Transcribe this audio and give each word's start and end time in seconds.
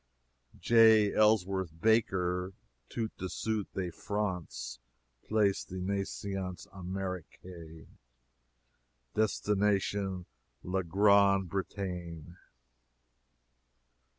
"J. 0.59 1.13
Ellsworth 1.13 1.79
Baker, 1.79 2.53
tout 2.89 3.15
de 3.19 3.29
suite 3.29 3.71
de 3.75 3.91
France, 3.91 4.79
place 5.27 5.63
de 5.63 5.75
naissance 5.75 6.65
Amerique, 6.73 7.39
destination 9.13 10.25
la 10.63 10.81
Grand 10.81 11.47
Bretagne." 11.47 12.35